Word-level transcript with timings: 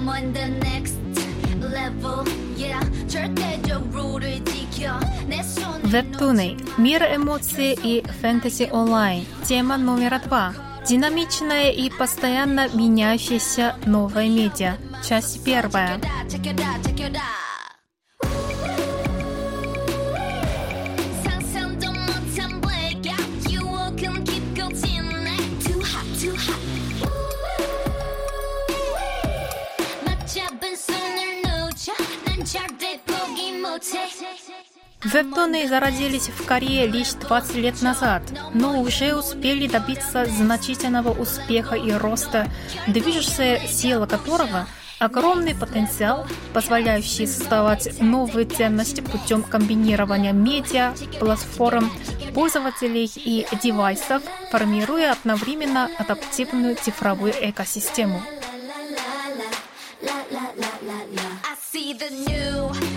I'm 0.00 0.08
on 0.08 0.32
the 0.32 0.48
next 0.60 0.96
level, 1.60 2.24
yeah. 2.56 2.80
절대적으로를 3.06 4.44
지켜 4.44 4.98
내 5.26 5.42
손을 5.42 5.82
Вебтуны. 5.90 6.56
Мир 6.78 7.02
эмоций 7.04 7.76
и 7.82 8.02
фэнтези 8.20 8.68
онлайн. 8.72 9.24
Тема 9.44 9.76
номер 9.76 10.20
два. 10.24 10.54
Динамичная 10.88 11.70
и 11.70 11.90
постоянно 11.90 12.68
меняющаяся 12.68 13.76
новая 13.86 14.28
медиа. 14.28 14.76
Часть 15.04 15.44
первая. 15.44 15.98
Check 16.28 16.46
it 16.46 16.58
out, 16.60 16.82
check 16.82 17.00
it 17.00 17.14
out. 17.14 17.39
상상도 17.39 17.39
Вебтоны 35.03 35.67
зародились 35.67 36.29
в 36.29 36.45
Корее 36.45 36.85
лишь 36.87 37.13
20 37.13 37.55
лет 37.55 37.81
назад, 37.81 38.21
но 38.53 38.81
уже 38.81 39.15
успели 39.15 39.67
добиться 39.67 40.25
значительного 40.25 41.11
успеха 41.11 41.75
и 41.75 41.91
роста, 41.91 42.47
движущая 42.87 43.67
сила 43.67 44.05
которого– 44.05 44.67
огромный 45.01 45.55
потенциал, 45.55 46.27
позволяющий 46.53 47.25
создавать 47.25 47.99
новые 47.99 48.45
ценности 48.45 49.01
путем 49.01 49.41
комбинирования 49.41 50.31
медиа, 50.31 50.93
платформ, 51.19 51.91
пользователей 52.35 53.11
и 53.15 53.47
девайсов, 53.63 54.21
формируя 54.51 55.13
одновременно 55.13 55.89
адаптивную 55.97 56.75
цифровую 56.75 57.33
экосистему. 57.41 58.21
I 61.43 61.55
see 61.71 61.93
the 61.93 62.09
new 62.09 62.90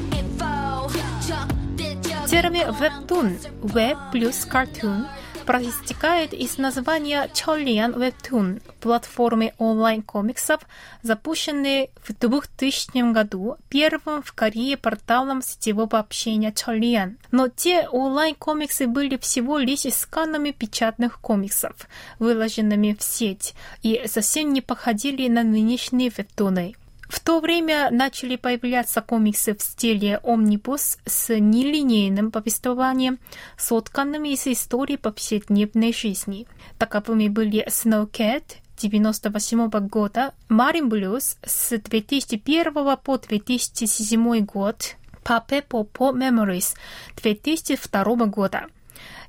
Термин 2.44 2.72
«вебтун»– 2.72 3.38
«веб» 3.62 3.96
плюс 4.12 4.44
«картун» 4.44 5.06
проистекает 5.46 6.34
из 6.34 6.58
названия 6.58 7.30
Чоллиан 7.32 7.92
Webtoon– 7.92 8.60
платформы 8.80 9.54
онлайн-комиксов, 9.56 10.60
запущенной 11.00 11.88
в 12.02 12.12
2000 12.12 13.12
году 13.12 13.56
первым 13.70 14.22
в 14.22 14.34
Корее 14.34 14.76
порталом 14.76 15.40
сетевого 15.40 15.98
общения 15.98 16.52
Чоллиан. 16.52 17.16
Но 17.30 17.48
те 17.48 17.88
онлайн-комиксы 17.88 18.88
были 18.88 19.16
всего 19.16 19.56
лишь 19.56 19.90
сканами 19.94 20.50
печатных 20.50 21.20
комиксов, 21.20 21.72
выложенными 22.18 22.94
в 22.98 23.02
сеть, 23.02 23.54
и 23.82 24.02
совсем 24.04 24.52
не 24.52 24.60
походили 24.60 25.28
на 25.28 25.44
нынешние 25.44 26.10
вебтуны. 26.14 26.74
В 27.14 27.20
то 27.20 27.38
время 27.38 27.90
начали 27.92 28.34
появляться 28.34 29.00
комиксы 29.00 29.54
в 29.54 29.62
стиле 29.62 30.18
омнибус 30.24 30.98
с 31.06 31.32
нелинейным 31.32 32.32
повествованием, 32.32 33.20
сотканными 33.56 34.30
из 34.30 34.48
историй 34.48 34.98
повседневной 34.98 35.92
жизни. 35.92 36.48
Таковыми 36.76 37.28
были 37.28 37.64
Snow 37.68 38.10
Cat 38.10 38.56
1998 38.78 39.86
года, 39.86 40.34
Marine 40.48 40.88
Blues 40.88 41.36
с 41.46 41.78
2001 41.78 42.72
по 42.96 43.18
2007 43.18 44.44
год, 44.44 44.96
Pape 45.22 45.64
Popo 45.68 46.12
Memories 46.12 46.74
2002 47.22 48.26
года. 48.26 48.66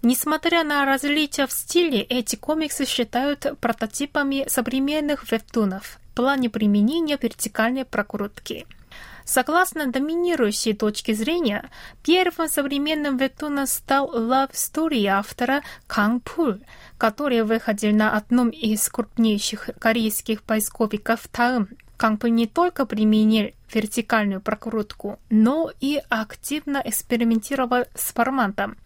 Несмотря 0.01 0.63
на 0.63 0.85
различия 0.85 1.45
в 1.45 1.51
стиле, 1.51 2.01
эти 2.01 2.35
комиксы 2.35 2.87
считают 2.87 3.45
прототипами 3.61 4.45
современных 4.47 5.31
вебтунов 5.31 5.99
плане 6.15 6.49
применения 6.49 7.19
вертикальной 7.21 7.85
прокрутки. 7.85 8.65
Согласно 9.25 9.87
доминирующей 9.87 10.75
точке 10.75 11.15
зрения, 11.15 11.69
первым 12.03 12.47
современным 12.47 13.17
вебтуном 13.17 13.65
стал 13.65 14.13
Love 14.15 14.51
Story 14.51 15.05
автора 15.07 15.63
Канг 15.87 16.23
Пуль, 16.23 16.61
который 16.99 17.43
выходил 17.43 17.95
на 17.95 18.15
одном 18.15 18.49
из 18.49 18.87
крупнейших 18.87 19.71
корейских 19.79 20.43
поисковиков 20.43 21.27
Таум. 21.31 21.69
Канг 21.97 22.21
Пуль 22.21 22.31
не 22.31 22.45
только 22.45 22.85
применил 22.85 23.49
вертикальную 23.73 24.41
прокрутку, 24.41 25.17
но 25.31 25.71
и 25.79 26.01
активно 26.09 26.81
экспериментировал 26.85 27.85
с 27.95 28.13
форматом. 28.13 28.77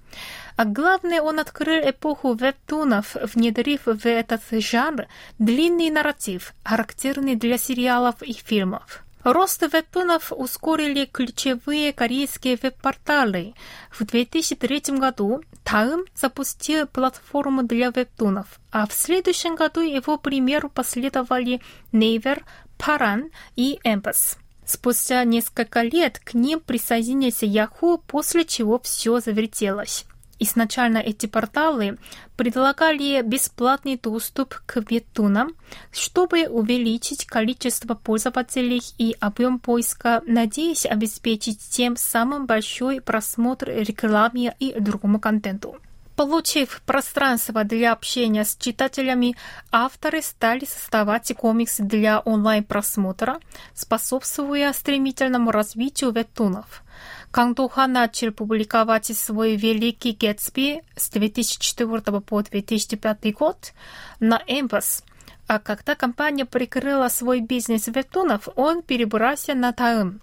А 0.59 0.65
главное, 0.65 1.21
он 1.21 1.39
открыл 1.39 1.89
эпоху 1.89 2.33
вебтунов, 2.33 3.15
внедрив 3.33 3.85
в 3.85 4.05
этот 4.05 4.41
жанр 4.51 5.07
длинный 5.37 5.89
нарратив, 5.89 6.53
характерный 6.65 7.35
для 7.35 7.57
сериалов 7.57 8.21
и 8.21 8.33
фильмов. 8.33 9.05
Рост 9.23 9.61
вебтунов 9.61 10.33
ускорили 10.35 11.05
ключевые 11.05 11.93
корейские 11.93 12.59
веб-порталы. 12.61 13.53
В 13.89 14.03
2003 14.03 14.97
году 14.97 15.41
Таум 15.63 16.03
запустил 16.13 16.87
платформу 16.87 17.63
для 17.63 17.91
вебтунов, 17.91 18.59
а 18.69 18.85
в 18.85 18.91
следующем 18.91 19.55
году 19.55 19.79
его 19.79 20.17
примеру 20.17 20.69
последовали 20.69 21.61
Naver, 21.93 22.43
Paran 22.77 23.31
и 23.55 23.79
Empress. 23.85 24.35
Спустя 24.65 25.23
несколько 25.23 25.83
лет 25.83 26.19
к 26.19 26.33
ним 26.33 26.59
присоединился 26.59 27.45
Yahoo, 27.45 28.01
после 28.05 28.43
чего 28.43 28.77
все 28.79 29.21
завертелось. 29.21 30.05
Изначально 30.39 30.99
эти 30.99 31.25
порталы 31.25 31.97
предлагали 32.37 33.21
бесплатный 33.21 33.97
доступ 33.97 34.55
к 34.65 34.77
вебтунам, 34.89 35.51
чтобы 35.91 36.47
увеличить 36.47 37.25
количество 37.25 37.93
пользователей 37.93 38.81
и 38.97 39.15
объем 39.19 39.59
поиска, 39.59 40.21
надеясь 40.25 40.85
обеспечить 40.85 41.59
тем 41.69 41.97
самым 41.97 42.45
большой 42.45 43.01
просмотр 43.01 43.69
рекламе 43.69 44.55
и 44.59 44.79
другому 44.79 45.19
контенту. 45.19 45.75
Получив 46.15 46.81
пространство 46.85 47.63
для 47.63 47.93
общения 47.93 48.43
с 48.43 48.55
читателями, 48.57 49.37
авторы 49.71 50.21
стали 50.21 50.65
создавать 50.65 51.33
комиксы 51.35 51.83
для 51.83 52.19
онлайн-просмотра, 52.19 53.39
способствуя 53.73 54.73
стремительному 54.73 55.51
развитию 55.51 56.11
вебтунов. 56.11 56.83
Кангдоха 57.31 57.85
начал 57.87 58.31
публиковать 58.31 59.15
свой 59.15 59.55
«Великий 59.55 60.13
Гэтсби» 60.13 60.81
с 60.95 61.09
2004 61.09 62.21
по 62.21 62.41
2005 62.41 63.33
год 63.33 63.73
на 64.19 64.41
Эмбас, 64.47 65.03
а 65.47 65.59
когда 65.59 65.95
компания 65.95 66.45
прикрыла 66.45 67.07
свой 67.09 67.41
бизнес 67.41 67.87
вебтунов, 67.87 68.47
он 68.55 68.81
перебрался 68.81 69.53
на 69.53 69.73
Таум. 69.73 70.21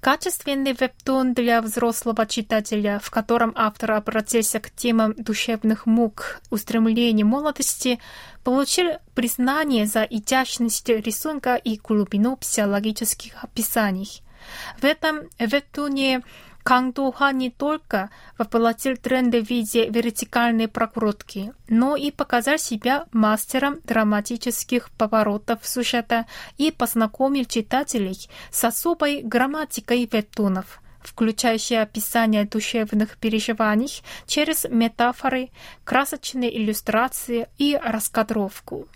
Качественный 0.00 0.72
вебтун 0.72 1.34
для 1.34 1.60
взрослого 1.60 2.26
читателя, 2.26 3.00
в 3.02 3.10
котором 3.10 3.52
автор 3.54 3.92
обратился 3.92 4.60
к 4.60 4.70
темам 4.70 5.14
душевных 5.14 5.86
мук, 5.86 6.40
устремлений 6.50 7.24
молодости, 7.24 7.98
получил 8.44 8.92
признание 9.14 9.86
за 9.86 10.02
изящность 10.04 10.88
рисунка 10.88 11.56
и 11.56 11.76
глубину 11.76 12.36
психологических 12.36 13.44
описаний. 13.44 14.22
В 14.78 14.84
этом 14.84 15.28
вебтуне 15.38 16.22
Кангдоха 16.68 17.32
не 17.32 17.50
только 17.50 18.10
воплотил 18.36 18.98
тренды 18.98 19.42
в 19.42 19.48
виде 19.48 19.88
вертикальной 19.88 20.68
прокрутки, 20.68 21.54
но 21.68 21.96
и 21.96 22.10
показал 22.10 22.58
себя 22.58 23.06
мастером 23.10 23.80
драматических 23.84 24.90
поворотов 24.90 25.66
сюжета 25.66 26.26
и 26.58 26.70
познакомил 26.70 27.46
читателей 27.46 28.28
с 28.50 28.64
особой 28.64 29.22
грамматикой 29.22 30.06
вебтунов, 30.12 30.82
включающей 31.00 31.80
описание 31.80 32.44
душевных 32.44 33.16
переживаний 33.16 34.02
через 34.26 34.66
метафоры, 34.68 35.48
красочные 35.84 36.54
иллюстрации 36.54 37.48
и 37.56 37.80
раскадровку. 37.82 38.88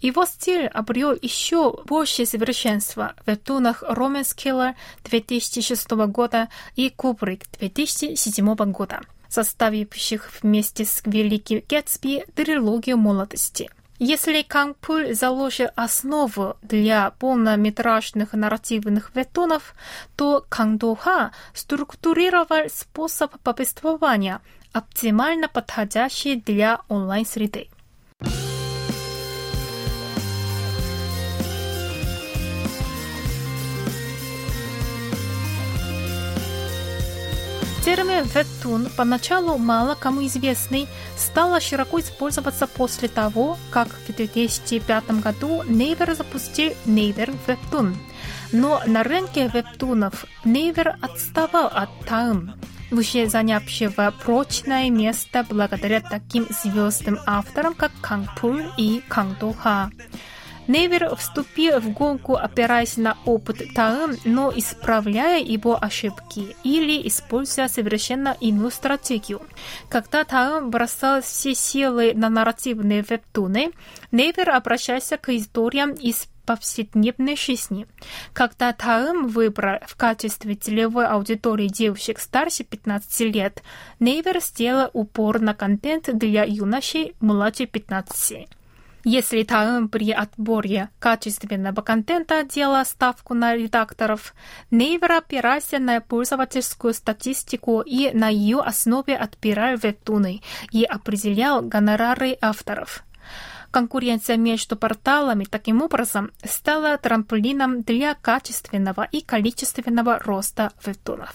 Его 0.00 0.24
стиль 0.26 0.66
обрел 0.66 1.16
еще 1.20 1.82
большее 1.84 2.26
совершенство 2.26 3.14
в 3.24 3.30
вебтунах 3.30 3.82
Romance 3.82 4.36
Killer 4.36 4.74
2006 5.04 5.90
года 6.06 6.48
и 6.76 6.88
Kubrick 6.88 7.44
2007 7.58 8.54
года. 8.72 9.00
составивших 9.28 10.30
вместе 10.42 10.86
с 10.86 11.02
Великим 11.04 11.62
Гэтсби 11.68 12.24
трилогию 12.34 12.96
молодости. 12.96 13.68
Если 13.98 14.42
Кангпуль 14.42 15.12
заложил 15.12 15.68
основу 15.74 16.56
для 16.62 17.10
полнометражных 17.10 18.32
нарративных 18.32 19.14
вебтонов, 19.14 19.74
то 20.16 20.44
Кангдоха 20.48 21.32
структурировал 21.52 22.70
способ 22.70 23.38
повествования, 23.40 24.40
оптимально 24.72 25.48
подходящий 25.48 26.36
для 26.36 26.80
онлайн-среды. 26.88 27.68
Термин 38.18 38.32
«вебтун», 38.34 38.88
поначалу 38.96 39.58
мало 39.58 39.94
кому 39.94 40.26
известный, 40.26 40.88
стал 41.16 41.60
широко 41.60 42.00
использоваться 42.00 42.66
после 42.66 43.06
того, 43.06 43.56
как 43.70 43.86
в 43.88 44.12
2005 44.12 45.20
году 45.20 45.62
Naver 45.62 46.16
запустил 46.16 46.72
Naver 46.84 47.32
Webtoon. 47.46 47.94
Но 48.50 48.82
на 48.86 49.04
рынке 49.04 49.48
вебтунов 49.54 50.24
Naver 50.44 50.96
отставал 51.00 51.66
от 51.66 51.90
Daum, 52.06 52.54
уже 52.90 53.28
занявшего 53.28 54.12
прочное 54.24 54.90
место 54.90 55.46
благодаря 55.48 56.00
таким 56.00 56.48
звездным 56.50 57.20
авторам, 57.24 57.74
как 57.74 57.92
Канг 58.00 58.30
Пуль 58.40 58.66
и 58.76 59.00
Канг 59.08 59.38
Доха. 59.38 59.92
Naver 60.68 61.16
вступил 61.16 61.80
в 61.80 61.92
гонку, 61.94 62.36
опираясь 62.36 62.98
на 62.98 63.16
опыт 63.24 63.62
Daum, 63.74 64.16
но 64.26 64.52
исправляя 64.54 65.42
его 65.42 65.82
ошибки 65.82 66.54
или 66.62 67.08
используя 67.08 67.68
совершенно 67.68 68.36
иную 68.38 68.70
стратегию. 68.70 69.40
Когда 69.88 70.24
Таэм 70.24 70.70
бросал 70.70 71.22
все 71.22 71.54
силы 71.54 72.12
на 72.14 72.28
нарративные 72.28 73.02
вебтуны, 73.02 73.72
Невер 74.12 74.50
обращался 74.50 75.16
к 75.16 75.30
историям 75.30 75.92
из 75.92 76.28
повседневной 76.44 77.36
жизни. 77.36 77.86
Когда 78.34 78.74
Таэм 78.74 79.28
выбрал 79.28 79.78
в 79.86 79.96
качестве 79.96 80.54
целевой 80.54 81.06
аудитории 81.06 81.68
девушек 81.68 82.18
старше 82.18 82.64
15 82.64 83.20
лет, 83.34 83.62
Невер 84.00 84.40
сделал 84.40 84.90
упор 84.92 85.40
на 85.40 85.54
контент 85.54 86.10
для 86.14 86.44
юношей 86.44 87.14
младше 87.20 87.66
15. 87.66 88.48
Если 89.10 89.42
там 89.42 89.88
при 89.88 90.10
отборе 90.10 90.90
качественного 90.98 91.80
контента 91.80 92.44
делала 92.44 92.84
ставку 92.84 93.32
на 93.32 93.56
редакторов, 93.56 94.34
Naver 94.70 95.16
опирался 95.16 95.78
на 95.78 96.02
пользовательскую 96.02 96.92
статистику 96.92 97.80
и 97.80 98.10
на 98.12 98.28
ее 98.28 98.60
основе 98.60 99.16
отбирал 99.16 99.78
вебтуны 99.78 100.42
и 100.72 100.84
определял 100.84 101.62
гонорары 101.62 102.36
авторов. 102.42 103.02
Конкуренция 103.70 104.36
между 104.36 104.76
порталами 104.76 105.44
таким 105.44 105.80
образом 105.80 106.30
стала 106.44 106.98
трамплином 106.98 107.80
для 107.80 108.12
качественного 108.12 109.08
и 109.10 109.22
количественного 109.22 110.18
роста 110.18 110.70
вебтунов. 110.84 111.34